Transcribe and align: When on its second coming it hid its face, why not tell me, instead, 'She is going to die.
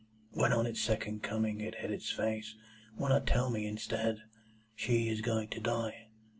When 0.31 0.51
on 0.51 0.65
its 0.65 0.81
second 0.81 1.21
coming 1.21 1.61
it 1.61 1.75
hid 1.75 1.91
its 1.91 2.09
face, 2.11 2.55
why 2.95 3.09
not 3.09 3.27
tell 3.27 3.51
me, 3.51 3.67
instead, 3.67 4.23
'She 4.73 5.07
is 5.09 5.21
going 5.21 5.49
to 5.49 5.59
die. 5.59 6.07